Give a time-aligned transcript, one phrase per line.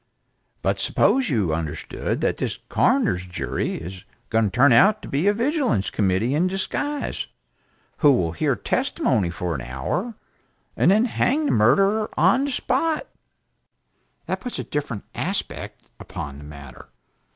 [0.63, 5.27] But suppose you understand that this coroner's jury is going to turn out to be
[5.27, 7.27] a vigilance committee in disguise,
[7.97, 10.15] who will hear testimony for an hour
[10.75, 13.05] and then hang the murderer on the spot?
[14.25, 16.87] That puts a different aspect upon the matter.